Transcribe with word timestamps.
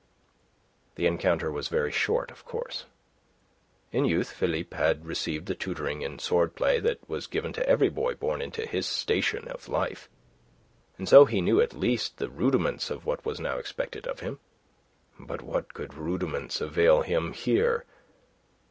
The 0.95 1.05
encounter 1.05 1.51
was 1.51 1.67
very 1.67 1.91
short, 1.91 2.31
of 2.31 2.43
course. 2.43 2.85
In 3.91 4.03
youth, 4.03 4.31
Philippe 4.31 4.75
had 4.75 5.05
received 5.05 5.45
the 5.45 5.53
tutoring 5.53 6.01
in 6.01 6.17
sword 6.17 6.55
play 6.55 6.79
that 6.79 7.07
was 7.07 7.27
given 7.27 7.53
to 7.53 7.69
every 7.69 7.89
boy 7.89 8.15
born 8.15 8.41
into 8.41 8.65
his 8.65 8.87
station 8.87 9.47
of 9.47 9.69
life. 9.69 10.09
And 10.97 11.07
so 11.07 11.25
he 11.25 11.39
knew 11.39 11.61
at 11.61 11.75
least 11.75 12.17
the 12.17 12.29
rudiments 12.31 12.89
of 12.89 13.05
what 13.05 13.23
was 13.23 13.39
now 13.39 13.59
expected 13.59 14.07
of 14.07 14.21
him. 14.21 14.39
But 15.19 15.43
what 15.43 15.75
could 15.75 15.93
rudiments 15.93 16.61
avail 16.61 17.03
him 17.03 17.33
here? 17.33 17.85